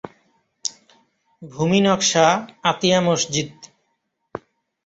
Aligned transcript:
ভূমি 1.41 1.79
নকশা, 1.81 2.25
আতিয়া 2.63 2.99
মসজিদ 3.01 3.51